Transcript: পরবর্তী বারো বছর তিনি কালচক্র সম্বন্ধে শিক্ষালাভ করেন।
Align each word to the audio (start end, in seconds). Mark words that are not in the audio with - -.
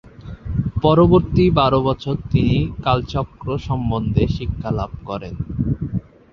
পরবর্তী 0.81 1.45
বারো 1.51 1.79
বছর 1.87 2.15
তিনি 2.31 2.55
কালচক্র 2.83 3.47
সম্বন্ধে 3.67 4.23
শিক্ষালাভ 4.27 4.91
করেন। 5.05 5.35